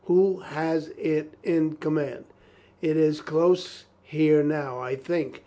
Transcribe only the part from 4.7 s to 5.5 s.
I think.